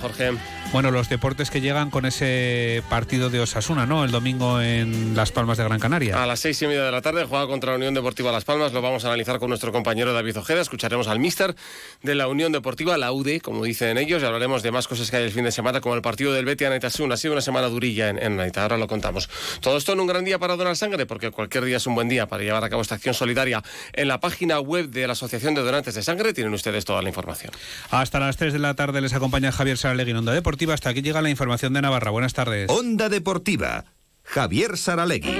[0.00, 0.32] Jorge.
[0.72, 4.04] Bueno, los deportes que llegan con ese partido de Osasuna, ¿no?
[4.04, 6.22] El domingo en Las Palmas de Gran Canaria.
[6.22, 8.72] A las seis y media de la tarde juega contra la Unión Deportiva Las Palmas.
[8.72, 10.60] Lo vamos a analizar con nuestro compañero David Ojeda.
[10.60, 11.56] Escucharemos al míster
[12.02, 15.16] de la Unión Deportiva, la UD, como dicen ellos, y hablaremos de más cosas que
[15.16, 17.14] hay el fin de semana, como el partido del Betis Anaitasuna.
[17.14, 19.28] Ha sido una semana durilla en, en Naita, ahora lo contamos.
[19.60, 22.08] Todo esto en un gran día para donar sangre, porque cualquier día es un buen
[22.08, 23.62] día para llevar a cabo esta acción solidaria.
[23.92, 27.08] En la página web de la Asociación de Donantes de Sangre tienen ustedes toda la
[27.08, 27.52] información.
[27.90, 30.74] Hasta las 3 de la tarde les acompaña Javier Saralegui en Onda Deportiva.
[30.74, 32.12] Hasta aquí llega la información de Navarra.
[32.12, 32.70] Buenas tardes.
[32.70, 33.86] Onda Deportiva.
[34.22, 35.34] Javier Saralegui.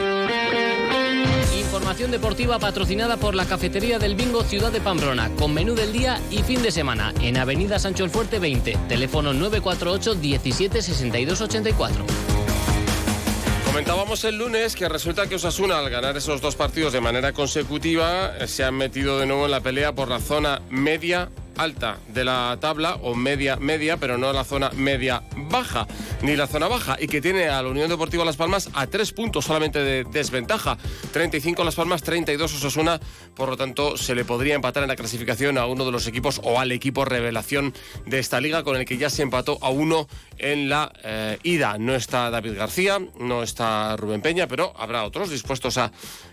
[1.56, 6.20] Información deportiva patrocinada por la Cafetería del Bingo Ciudad de Pamplona, con menú del día
[6.32, 12.04] y fin de semana, en Avenida Sancho el Fuerte 20, teléfono 948 17 62 84.
[13.66, 18.32] Comentábamos el lunes que resulta que Osasuna, al ganar esos dos partidos de manera consecutiva,
[18.48, 21.30] se han metido de nuevo en la pelea por la zona media
[21.62, 25.86] alta de la tabla o media media, pero no la zona media baja
[26.22, 29.12] ni la zona baja y que tiene a la Unión Deportiva Las Palmas a tres
[29.12, 30.78] puntos solamente de desventaja.
[31.12, 33.00] 35 Las Palmas, 32 Osasuna,
[33.34, 36.40] por lo tanto se le podría empatar en la clasificación a uno de los equipos
[36.44, 37.74] o al equipo revelación
[38.06, 41.78] de esta liga con el que ya se empató a uno en la eh, ida.
[41.78, 45.92] No está David García, no está Rubén Peña, pero habrá otros dispuestos a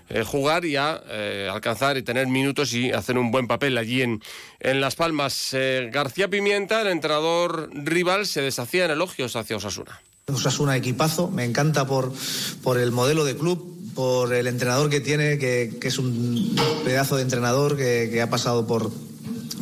[0.09, 4.01] eh, jugar y a eh, alcanzar y tener minutos y hacer un buen papel allí
[4.01, 4.21] en,
[4.59, 5.49] en Las Palmas.
[5.53, 10.01] Eh, García Pimienta, el entrenador rival, se deshacía en elogios hacia Osasuna.
[10.27, 12.13] Osasuna equipazo, me encanta por,
[12.63, 17.23] por el modelo de club, por el entrenador que tiene, que, es un pedazo de
[17.23, 18.91] entrenador que ha pasado por,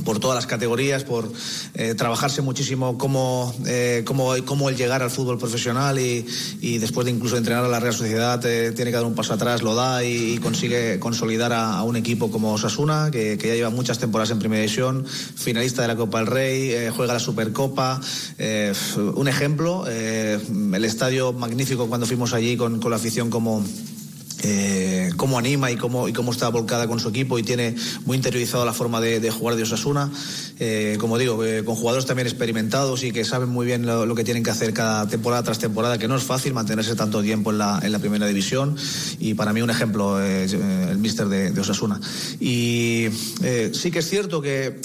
[0.03, 1.31] por todas las categorías, por
[1.73, 6.25] eh, trabajarse muchísimo cómo, eh, cómo, el llegar al fútbol profesional y,
[6.79, 9.61] después de incluso entrenar a la Real Sociedad eh, tiene que dar un paso atrás,
[9.61, 14.31] lo da y, consigue consolidar a, un equipo como Osasuna, que, ya lleva muchas temporadas
[14.31, 18.01] en Primera División, finalista de la Copa del Rey, juega la Supercopa.
[19.15, 23.63] Un ejemplo, el estadio magnífico cuando fuimos allí con la afición como
[24.47, 27.75] eh, cómo anima y cómo, está volcada con su equipo y tiene
[28.05, 30.11] muy interiorizado la forma de, jugar de Osasuna.
[30.59, 34.13] Eh, como digo, eh, con jugadores también experimentados y que saben muy bien lo, lo,
[34.13, 37.49] que tienen que hacer cada temporada tras temporada, que no es fácil mantenerse tanto tiempo
[37.49, 38.75] en la, primera división.
[39.19, 41.99] Y para mí un ejemplo, el míster de, Osasuna.
[42.39, 43.07] Y
[43.73, 44.79] sí que es cierto que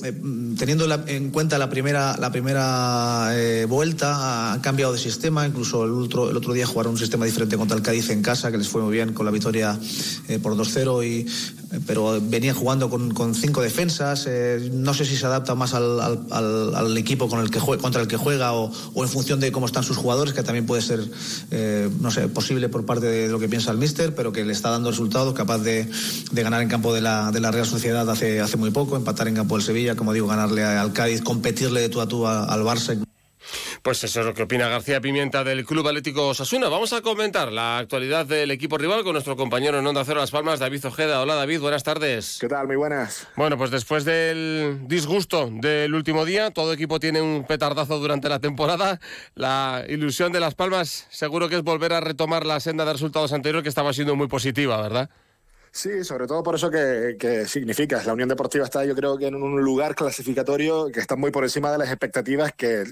[0.56, 3.30] teniendo en cuenta la primera, la primera
[3.68, 5.46] vuelta, han cambiado de sistema.
[5.46, 8.50] Incluso el otro, el otro día jugaron un sistema diferente contra el Cádiz en casa,
[8.50, 12.54] que les fue muy bien con la victoria eh, por 2-0, y, eh, pero venían
[12.54, 14.26] jugando con, cinco defensas.
[14.28, 17.82] Eh, no sé si se adapta más al, al, al, equipo con el que juega,
[17.82, 20.66] contra el que juega o, o, en función de cómo están sus jugadores, que también
[20.66, 21.00] puede ser,
[22.00, 24.70] no sé, posible por parte de lo que piensa el míster, pero que le está
[24.70, 25.88] dando resultados, capaz de,
[26.32, 29.28] de ganar en campo de la, de la, Real Sociedad hace, hace muy poco, empatar
[29.28, 32.62] en campo del Sevilla, como digo, ganarle al Cádiz, competirle de tú a tú al
[32.62, 33.09] Barça.
[33.82, 36.68] Pues eso es lo que opina García Pimienta del Club Atlético Osasuna.
[36.68, 40.30] Vamos a comentar la actualidad del equipo rival con nuestro compañero en Onda Cero Las
[40.30, 41.22] Palmas, David Ojeda.
[41.22, 42.36] Hola David, buenas tardes.
[42.42, 42.66] ¿Qué tal?
[42.66, 43.26] Muy buenas.
[43.36, 48.38] Bueno, pues después del disgusto del último día, todo equipo tiene un petardazo durante la
[48.38, 49.00] temporada.
[49.34, 53.32] La ilusión de Las Palmas seguro que es volver a retomar la senda de resultados
[53.32, 55.08] anteriores que estaba siendo muy positiva, ¿verdad?
[55.72, 58.02] Sí, sobre todo por eso que, que, significa.
[58.04, 61.44] La Unión Deportiva está, yo creo que en un lugar clasificatorio que está muy por
[61.44, 62.84] encima de las expectativas que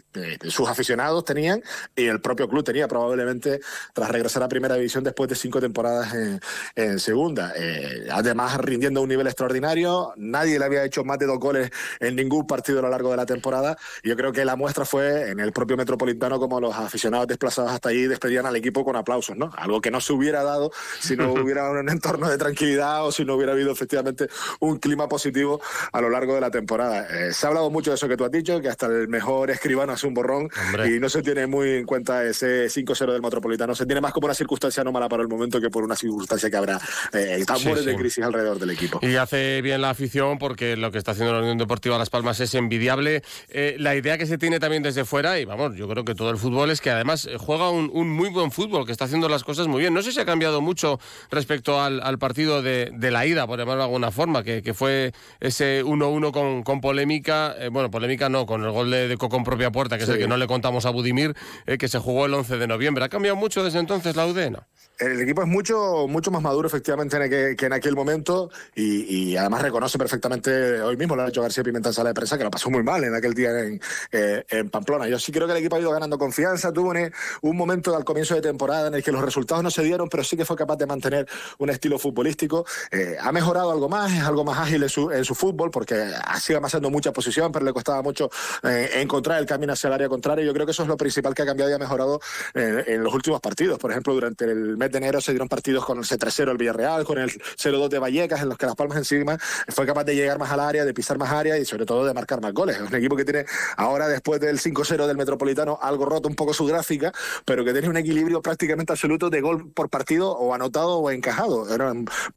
[0.48, 1.60] sus aficionados tenían
[1.96, 3.58] y el propio club tenía probablemente
[3.92, 6.40] tras regresar a Primera División después de cinco temporadas en,
[6.76, 7.52] en Segunda.
[7.56, 11.70] Eh, además, rindiendo a un nivel extraordinario, nadie le había hecho más de dos goles
[11.98, 13.76] en ningún partido a lo largo de la temporada.
[14.04, 17.88] Yo creo que la muestra fue en el propio Metropolitano como los aficionados desplazados hasta
[17.88, 19.50] allí despedían al equipo con aplausos, ¿no?
[19.56, 23.24] Algo que no se hubiera dado si no hubiera un entorno de tranquilidad o si
[23.24, 24.28] no hubiera habido efectivamente
[24.60, 25.60] un clima positivo
[25.92, 27.06] a lo largo de la temporada.
[27.10, 29.50] Eh, se ha hablado mucho de eso que tú has dicho, que hasta el mejor
[29.50, 30.94] escribano hace un borrón Hombre.
[30.94, 33.74] y no se tiene muy en cuenta ese 5-0 del Metropolitano.
[33.74, 36.56] Se tiene más como una circunstancia anómala para el momento que por una circunstancia que
[36.56, 36.80] habrá
[37.12, 37.90] eh, tambores sí, sí.
[37.90, 39.00] de crisis alrededor del equipo.
[39.02, 42.40] Y hace bien la afición porque lo que está haciendo la Unión Deportiva Las Palmas
[42.40, 43.22] es envidiable.
[43.48, 46.30] Eh, la idea que se tiene también desde fuera, y vamos, yo creo que todo
[46.30, 49.44] el fútbol es que además juega un, un muy buen fútbol, que está haciendo las
[49.44, 49.94] cosas muy bien.
[49.94, 50.98] No sé si ha cambiado mucho
[51.30, 54.74] respecto al, al partido de, de, la ida, por llamarlo de alguna forma, que, que
[54.74, 59.16] fue ese 1-1 con, con, polémica, eh, bueno, polémica no, con el gol de, de
[59.16, 60.10] propia puerta, que sí.
[60.10, 61.34] es el que no le contamos a Budimir,
[61.66, 63.04] eh, que se jugó el 11 de noviembre.
[63.04, 64.50] ¿Ha cambiado mucho desde entonces la UD?
[64.50, 64.66] No?
[64.98, 69.30] El equipo es mucho, mucho más maduro efectivamente en aquel, que en aquel momento y,
[69.30, 72.36] y, además reconoce perfectamente, hoy mismo lo ha hecho García Pimenta en sala de prensa,
[72.36, 73.80] que lo pasó muy mal en aquel día en,
[74.10, 75.06] eh, en Pamplona.
[75.06, 77.12] Yo sí creo que el equipo ha ido ganando confianza, tuvo un,
[77.42, 80.24] un momento al comienzo de temporada en el que los resultados no se dieron, pero
[80.24, 81.28] sí que fue capaz de mantener
[81.58, 82.47] un estilo futbolístico
[82.90, 86.90] Eh, ha mejorado algo más, es algo más ágil en su, fútbol, porque sigue pasando
[86.90, 88.30] mucha posición, pero le costaba mucho
[88.62, 90.44] eh, encontrar el camino hacia el área contraria.
[90.44, 92.20] Yo creo que eso es lo principal que ha cambiado y ha mejorado
[92.54, 93.78] eh, en los últimos partidos.
[93.78, 97.04] Por ejemplo, durante el mes de enero se dieron partidos con el C3-0 el Villarreal,
[97.04, 100.38] con el 0-2 de Vallecas, en los que Las Palmas encima fue capaz de llegar
[100.38, 102.76] más al área, de pisar más área y sobre todo de marcar más goles.
[102.76, 103.44] Es un equipo que tiene
[103.76, 107.12] ahora, después del 5-0 del Metropolitano, algo roto un poco su gráfica,
[107.44, 111.66] pero que tiene un equilibrio prácticamente absoluto de gol por partido o anotado o encajado.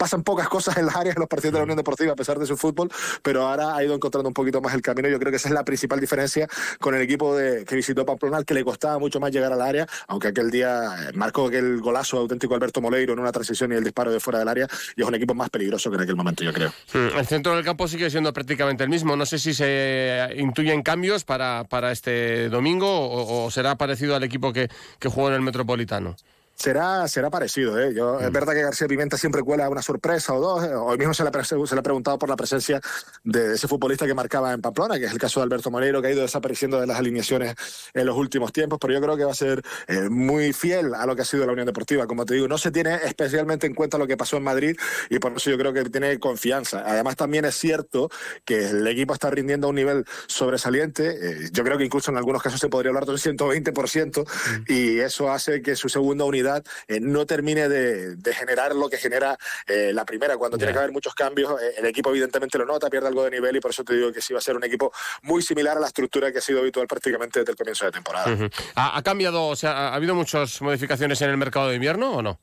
[0.01, 2.39] Pasan pocas cosas en las áreas en los partidos de la Unión Deportiva a pesar
[2.39, 2.89] de su fútbol,
[3.21, 5.07] pero ahora ha ido encontrando un poquito más el camino.
[5.07, 6.47] Yo creo que esa es la principal diferencia
[6.79, 9.85] con el equipo de, que visitó Pamplona, que le costaba mucho más llegar al área,
[10.07, 13.83] aunque aquel día eh, marcó aquel golazo auténtico Alberto Moleiro en una transición y el
[13.83, 16.43] disparo de fuera del área, y es un equipo más peligroso que en aquel momento,
[16.43, 16.73] yo creo.
[16.93, 19.15] Hmm, el centro del campo sigue siendo prácticamente el mismo.
[19.15, 24.51] No sé si se intuyen cambios para, para este domingo o, será parecido al equipo
[24.51, 24.67] que,
[24.97, 26.15] que jugó en el Metropolitano.
[26.61, 27.91] Será, será parecido, ¿eh?
[27.91, 28.33] Yo, Es mm.
[28.33, 30.63] verdad que García Pimenta siempre cuela una sorpresa o dos.
[30.63, 32.79] Eh, hoy mismo se le, ha preguntado por la presencia
[33.23, 36.09] de ese futbolista que marcaba en Pamplona, que es el caso de Alberto Moreiro, que
[36.09, 37.55] ha ido desapareciendo de las alineaciones
[37.95, 41.07] en los últimos tiempos, pero yo creo que va a ser eh, muy fiel a
[41.07, 42.05] lo que ha sido la Unión Deportiva.
[42.05, 44.77] Como te digo, no se tiene especialmente en cuenta lo que pasó en Madrid
[45.09, 46.83] y por eso yo creo que tiene confianza.
[46.85, 48.11] Además, también es cierto
[48.45, 51.07] que el equipo está rindiendo a un nivel sobresaliente.
[51.09, 54.71] Eh, yo creo que incluso en algunos casos se podría hablar de un 120% mm.
[54.71, 56.50] y eso hace que su segunda unidad
[56.87, 59.37] eh, no termine de, generar lo que genera
[59.67, 60.37] eh, la primera.
[60.37, 63.31] Cuando tiene que haber muchos cambios, eh, el equipo evidentemente lo nota, pierde algo de
[63.31, 64.91] nivel y por eso te digo que sí va a ser un equipo
[65.23, 68.49] muy similar a la estructura que ha sido habitual prácticamente desde el comienzo de temporada.
[68.75, 72.39] ¿Ha, cambiado, o sea, ha habido muchas modificaciones en el mercado de invierno o no?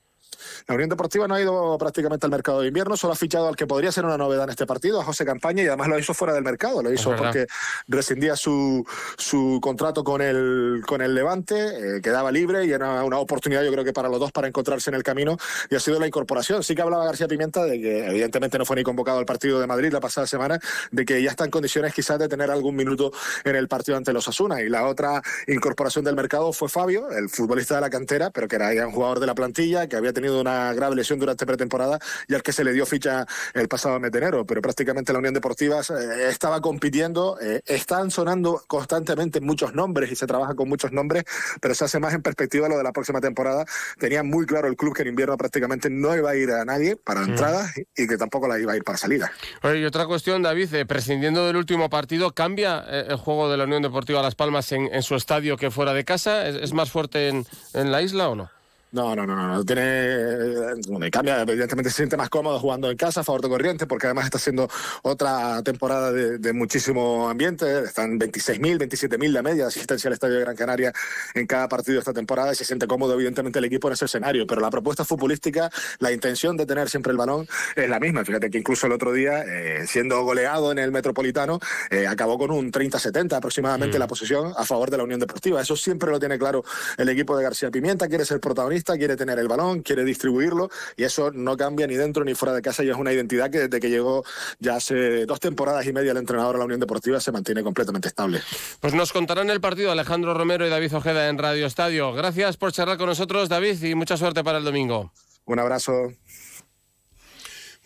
[0.67, 3.57] La Unión Deportiva no ha ido prácticamente al mercado de invierno, solo ha fichado al
[3.57, 6.15] que podría ser una novedad en este partido, a José Campaña, y además lo hizo
[6.15, 7.47] fuera del mercado, lo hizo porque
[7.87, 8.87] rescindía su,
[9.17, 13.73] su contrato con el, con el Levante, eh, quedaba libre y era una oportunidad yo
[13.73, 15.37] creo que para los dos para encontrarse en el camino
[15.71, 16.63] y ha sido la incorporación.
[16.63, 19.67] Sí que hablaba García Pimienta de que evidentemente no fue ni convocado al partido de
[19.67, 20.59] Madrid la pasada semana,
[20.91, 23.13] de que ya está en condiciones quizás de tener algún minuto
[23.45, 24.61] en el partido ante los Asuna.
[24.63, 28.57] Y la otra incorporación del mercado fue Fabio, el futbolista de la cantera, pero que
[28.57, 31.99] era ya un jugador de la plantilla, que había tenido una grave lesión durante pretemporada
[32.27, 34.45] y al que se le dio ficha el pasado mes de enero.
[34.47, 40.17] Pero prácticamente la Unión Deportiva eh, estaba compitiendo, eh, están sonando constantemente muchos nombres y
[40.17, 41.25] se trabaja con muchos nombres,
[41.61, 43.65] pero se hace más en perspectiva lo de la próxima temporada.
[43.99, 46.97] Tenía muy claro el club que en invierno prácticamente no iba a ir a nadie
[46.97, 47.31] para mm.
[47.31, 49.31] entrada y que tampoco la iba a ir para salida.
[49.63, 53.83] y otra cuestión, David, eh, prescindiendo del último partido, ¿cambia el juego de la Unión
[53.83, 56.47] Deportiva Las Palmas en, su estadio que fuera de casa?
[56.49, 58.58] ¿Es, más fuerte en, en la isla o no?
[58.91, 63.25] No, no, no, no, tiene, cambia, evidentemente se siente más cómodo jugando en casa a
[63.25, 64.67] favor de Corriente, porque además está haciendo
[65.03, 70.41] otra temporada de, muchísimo ambiente, están 26.000, 27.000 la media de asistencia al Estadio de
[70.41, 70.93] Gran Canaria
[71.35, 72.53] en cada partido esta temporada.
[72.53, 75.69] Y se siente cómodo evidentemente el equipo en ese escenario, pero la propuesta futbolística,
[75.99, 77.47] la intención de tener siempre el balón
[77.77, 81.61] es la misma, fíjate que incluso el otro día, eh, siendo goleado en el Metropolitano,
[81.91, 84.01] eh, acabó con un 30-70 aproximadamente mm.
[84.01, 86.65] la posición a favor de la Unión Deportiva, eso siempre lo tiene claro
[86.97, 91.05] el equipo de García Pimienta, quiere ser protagonista quiere tener el balón, quiere distribuirlo y
[91.05, 93.81] eso no cambia ni dentro ni fuera de casa y es una identidad que desde
[93.81, 94.25] que llegó
[94.59, 98.09] ya hace dos temporadas y media el entrenador a la Unión Deportiva se mantiene completamente
[98.09, 98.41] estable.
[98.81, 102.13] Pues nos contarán el partido Alejandro Romero y David Ojeda en Radio Estadio.
[102.13, 105.13] Gracias por charlar con nosotros, David, y mucha suerte para el domingo.
[105.45, 106.13] Un abrazo.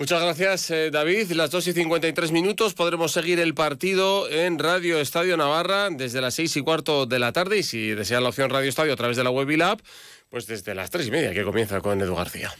[0.03, 1.31] Muchas gracias, eh, David.
[1.31, 6.35] Las 2 y 53 minutos podremos seguir el partido en Radio Estadio Navarra desde las
[6.35, 7.59] 6 y cuarto de la tarde.
[7.59, 9.81] Y si desean la opción Radio Estadio a través de la web y la app,
[10.29, 12.53] pues desde las tres y media que comienza con Edu García.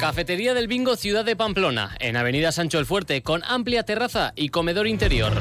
[0.00, 4.48] Cafetería del Bingo Ciudad de Pamplona, en Avenida Sancho el Fuerte, con amplia terraza y
[4.48, 5.34] comedor interior.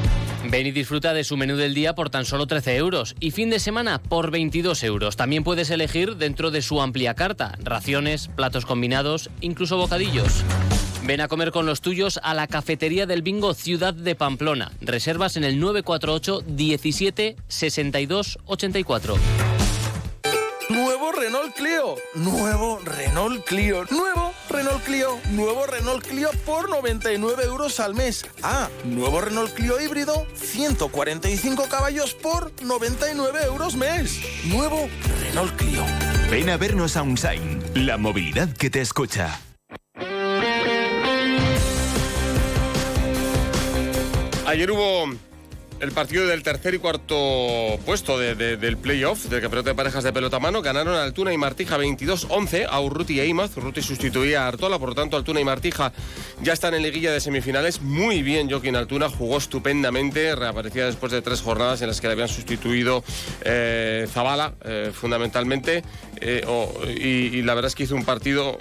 [0.45, 3.49] Ven y disfruta de su menú del día por tan solo 13 euros y fin
[3.49, 5.17] de semana por 22 euros.
[5.17, 10.43] También puedes elegir dentro de su amplia carta, raciones, platos combinados, incluso bocadillos.
[11.03, 14.71] Ven a comer con los tuyos a la Cafetería del Bingo Ciudad de Pamplona.
[14.81, 19.15] Reservas en el 948 17 62 84.
[20.69, 27.79] Nuevo Renault Clio, nuevo Renault Clio, nuevo Renault Clio, nuevo Renault Clio por 99 euros
[27.79, 28.25] al mes.
[28.41, 34.19] Ah, nuevo Renault Clio híbrido, 145 caballos por 99 euros mes.
[34.45, 34.87] Nuevo
[35.21, 35.83] Renault Clio.
[36.31, 39.39] Ven a vernos a Unsign, la movilidad que te escucha.
[44.45, 45.13] Ayer hubo
[45.79, 50.39] el partido del tercer y cuarto puesto del playoff del campeonato de parejas de pelota
[50.39, 50.61] mano.
[50.61, 53.55] Ganaron Altuna y Martija 22-11 a Urruti e Imaz.
[53.57, 55.93] Urruti sustituía a Artola, por lo tanto Altuna y Martija
[56.41, 57.81] ya están en liguilla de semifinales.
[57.81, 62.13] Muy bien Joaquín Altuna, jugó estupendamente, reaparecía después de tres jornadas en las que le
[62.13, 63.03] habían sustituido
[63.41, 65.83] eh, Zabala, eh, fundamentalmente.
[66.19, 66.43] Eh,
[66.99, 68.57] y, la verdad es que hizo un partido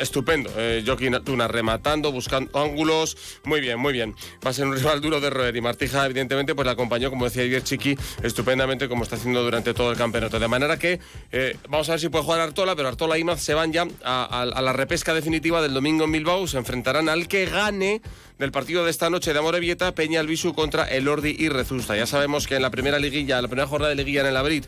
[0.00, 0.50] estupendo.
[0.84, 3.16] Joaquín Altuna rematando, buscando ángulos.
[3.44, 4.14] Muy bien, muy bien.
[4.44, 7.26] Va a ser un rival duro de roer y Martija, evidentemente, pues la acompañó, como
[7.26, 10.40] decía ayer Chiqui, estupendamente, como está haciendo durante todo el campeonato.
[10.40, 10.98] De manera que
[11.30, 13.86] eh, vamos a ver si puede jugar Artola, pero Artola y Imaz se van ya
[14.04, 16.46] a, la repesca definitiva del domingo en Bilbao.
[16.46, 18.00] Se enfrentarán al que gane
[18.38, 21.96] del partido de esta noche de Amorebieta, Peña Albisu contra el Ordi y Rezusta.
[21.96, 24.66] Ya sabemos que en la primera liguilla, la primera jornada de liguilla en el Abrit,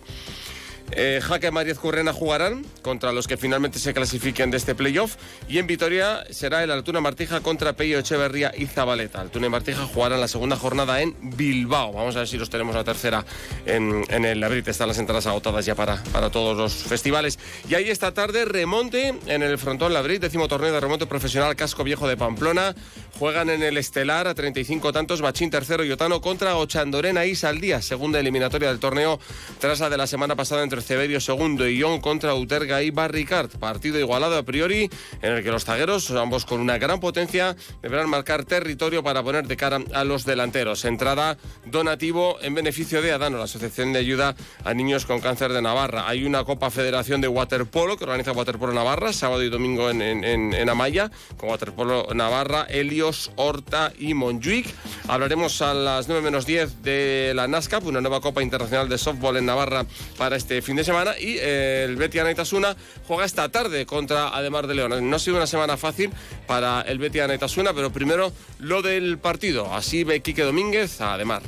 [0.92, 5.16] eh, Jaque Mariez Currena jugarán contra los que finalmente se clasifiquen de este playoff.
[5.49, 9.21] Y en Vitoria será el Altuna Martija contra Peyo Echeverría y Zabaleta.
[9.21, 11.92] Altuna y Martija jugarán la segunda jornada en Bilbao.
[11.92, 13.25] Vamos a ver si los tenemos la tercera
[13.66, 14.64] en, el abril.
[14.66, 17.38] Están las entradas agotadas ya para, para todos los festivales.
[17.68, 21.85] Y ahí esta tarde remonte en el frontón Labrit, décimo torneo de remonte profesional Casco
[21.85, 22.75] Viejo de Pamplona.
[23.18, 27.83] Juegan en el Estelar a 35 tantos Bachín tercero y Otano contra Ochandorena y Saldía,
[27.83, 29.18] segunda eliminatoria del torneo
[29.59, 33.50] tras la de la semana pasada entre Ceberio segundo y Ion contra Uterga y Barricard.
[33.58, 34.90] Partido igualado a priori
[35.23, 39.47] en el que los zagueros, ambos con una gran potencia, deberán marcar territorio para poner
[39.47, 40.85] de cara a los delanteros.
[40.85, 45.62] Entrada donativo en beneficio de Adano, la Asociación de Ayuda a Niños con Cáncer de
[45.62, 46.08] Navarra.
[46.08, 51.11] Hay una Copa Federación de Waterpolo que organiza Waterpolo Navarra, sábado y domingo en, Amaya,
[51.37, 54.66] con Waterpolo Navarra, Helio Horta y Montjuic.
[55.08, 59.37] Hablaremos a las 9 menos 10 de la NASCAP, una nueva Copa Internacional de Softball
[59.37, 61.19] en Navarra para este fin de semana.
[61.19, 65.09] Y eh, el Betis Anaitasuna juega esta tarde contra Ademar de León.
[65.09, 66.11] No ha sido una semana fácil
[66.47, 69.73] para el Betis Anaitasuna, pero primero lo del partido.
[69.73, 71.41] Así ve Quique Domínguez a Ademar.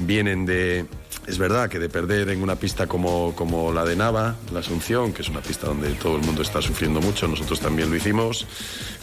[0.00, 0.86] Vienen de,
[1.28, 5.12] es verdad que de perder en una pista como, como, la de Nava, la Asunción,
[5.12, 8.46] que es una pista donde todo el mundo está sufriendo mucho, nosotros también lo hicimos,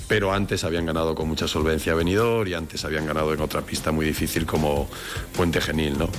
[0.07, 3.91] pero antes habían ganado con mucha solvencia Benidorm y antes habían ganado en otra pista
[3.91, 4.89] muy difícil como
[5.35, 6.09] Puente Genil, ¿no?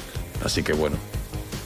[0.45, 0.97] Así que bueno,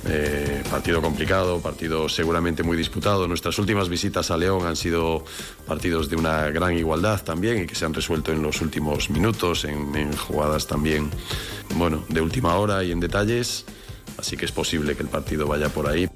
[0.09, 0.40] eh,
[0.71, 3.27] partido complicado, partido seguramente muy disputado.
[3.27, 5.25] Nuestras últimas visitas a León han sido
[5.67, 9.65] partidos de una gran igualdad también y que se han resuelto en los últimos minutos,
[9.65, 11.11] en, en jugadas también,
[11.75, 13.65] bueno, de última hora y en detalles.
[14.17, 16.09] Así que es posible que el partido vaya por ahí.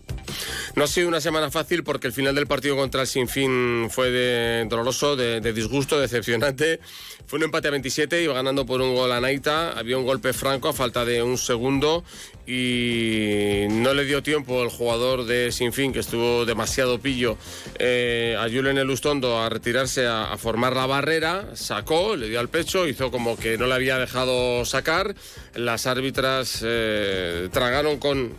[0.76, 4.10] No ha sido una semana fácil porque el final del partido contra el Sinfín fue
[4.10, 6.80] de doloroso, de, disgusto, decepcionante.
[7.26, 10.34] Fue un empate a 27, iba ganando por un gol a Naita, había un golpe
[10.34, 12.04] franco a falta de un segundo
[12.46, 17.38] y no le dio tiempo el jugador de Sinfín, que estuvo demasiado pillo,
[17.78, 22.86] eh, a Julen Elustondo a retirarse a, formar la barrera, sacó, le dio al pecho,
[22.86, 25.14] hizo como que no le había dejado sacar,
[25.54, 28.34] las árbitras eh, tragaron con,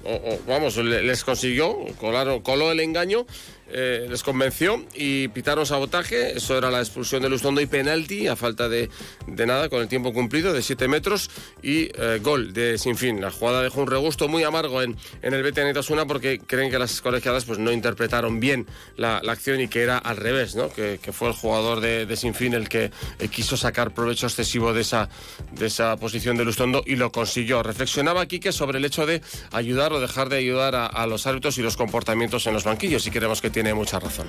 [0.48, 3.26] vamos, les consiguió, colaron, coló el engaño
[3.68, 6.38] eh, les convenció y pitaron sabotaje.
[6.38, 8.90] Eso era la expulsión de Lustondo y penalti a falta de,
[9.28, 11.30] nada con el tiempo cumplido de 7 metros
[11.64, 13.22] y eh, gol de Sinfín.
[13.22, 16.80] La jugada dejó un regusto muy amargo en, en el BT Netasuna porque creen que
[16.80, 18.68] las colegiadas pues, no interpretaron bien
[18.98, 20.70] la, acción y que era al revés, ¿no?
[20.72, 24.82] que, fue el jugador de, de Sinfín el que eh, quiso sacar provecho excesivo de
[24.82, 25.10] esa,
[25.52, 27.64] de esa posición de Lustondo y lo consiguió.
[27.64, 31.58] Reflexionaba Quique sobre el hecho de ayudar o dejar de ayudar a, a los árbitros
[31.58, 34.28] y los comportamientos en los banquillos y queremos que tiene mucha razón.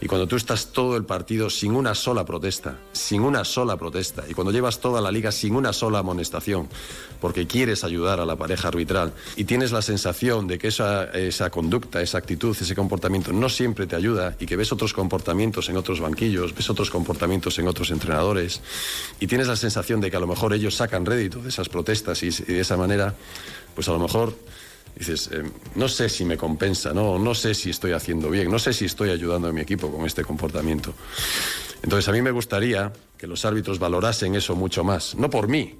[0.00, 4.22] Y cuando tú estás todo el partido sin una sola protesta, sin una sola protesta,
[4.28, 6.68] y cuando llevas toda la liga sin una sola amonestación,
[7.20, 11.50] porque quieres ayudar a la pareja arbitral, y tienes la sensación de que esa, esa
[11.50, 15.76] conducta, esa actitud, ese comportamiento no siempre te ayuda, y que ves otros comportamientos en
[15.76, 18.60] otros banquillos, ves otros comportamientos en otros entrenadores,
[19.18, 22.22] y tienes la sensación de que a lo mejor ellos sacan rédito de esas protestas
[22.22, 23.16] y de esa manera,
[23.74, 24.32] pues a lo mejor
[24.96, 25.42] dices, eh,
[25.74, 28.84] no sé si me compensa, no, no sé si estoy haciendo bien, no sé si
[28.84, 30.94] estoy ayudando a mi equipo con este comportamiento.
[31.82, 35.78] Entonces a mí me gustaría que los árbitros valorasen eso mucho más, no por mí,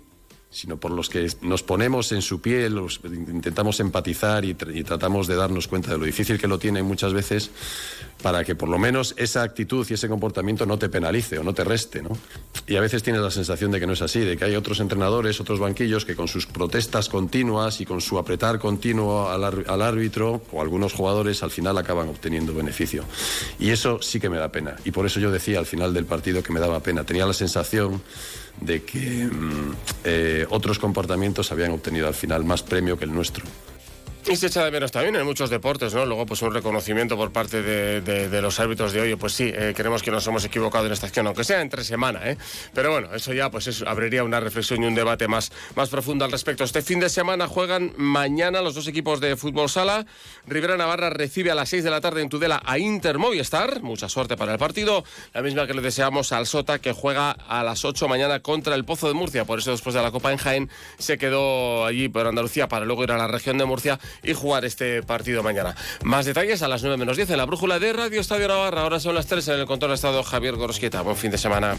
[0.51, 5.69] sino por los que nos ponemos en su piel, intentamos empatizar y, tratamos de darnos
[5.69, 7.51] cuenta de lo difícil que lo tienen muchas veces
[8.21, 11.55] para que por lo menos esa actitud y ese comportamiento no te penalice o no
[11.55, 12.03] te reste.
[12.03, 12.11] ¿no?
[12.67, 14.81] Y a veces tienes la sensación de que no es así, de que hay otros
[14.81, 19.83] entrenadores, otros banquillos que con sus protestas continuas y con su apretar continuo al, al
[19.83, 23.05] árbitro o algunos jugadores al final acaban obteniendo beneficio.
[23.61, 24.77] Y eso sí que me da pena.
[24.85, 27.05] Y por eso yo decía al final del partido que me daba pena.
[27.05, 28.03] Tenía la sensación
[28.61, 29.73] de que mm,
[30.05, 33.45] eh, otros comportamientos habían obtenido al final más premio que el nuestro.
[34.31, 36.07] Y se echa de menos también en muchos deportes, ¿no?
[36.07, 40.05] Luego, pues un reconocimiento por parte de, los árbitros de hoy, pues sí, eh, creemos
[40.05, 42.37] que nos hemos equivocado en esta acción, aunque sea entre semana, ¿eh?
[42.73, 46.25] Pero bueno, eso ya pues eso, abriría una reflexión y un debate más, más profundo
[46.25, 46.63] al respecto.
[46.63, 50.07] Este fin de semana juegan mañana los dos equipos de fútbol sala.
[50.47, 53.83] Rivera Navarra recibe a las 6 de la tarde en Tudela a Inter Movistar.
[53.83, 55.03] Mucha suerte para el partido.
[55.35, 58.85] La misma que le deseamos al Sota, que juega a las 8 mañana contra el
[58.85, 59.45] Pozo de Murcia.
[59.45, 63.03] Por eso, después de la Copa en Jaén, se quedó allí por Andalucía para luego
[63.03, 65.75] ir a la región de Murcia y jugar este partido mañana.
[66.03, 68.83] Más detalles a las 9 menos 10 en la brújula de Radio Estadio Navarra.
[68.83, 71.03] Ahora son las 3 en el control de estado Javier Gorosquieta.
[71.03, 71.77] Buen fin de semana.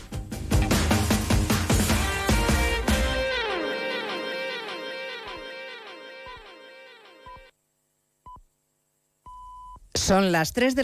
[10.12, 10.79] Son las 3 de